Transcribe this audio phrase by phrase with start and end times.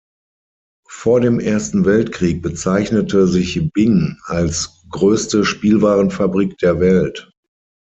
[0.89, 7.31] Vor dem Ersten Weltkrieg bezeichnete sich Bing als „größte Spielwarenfabrik der Welt“.